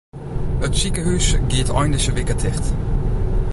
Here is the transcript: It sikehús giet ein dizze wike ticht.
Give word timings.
It 0.67 0.73
sikehús 0.79 1.27
giet 1.49 1.69
ein 1.79 1.93
dizze 1.95 2.11
wike 2.15 2.35
ticht. 2.41 2.65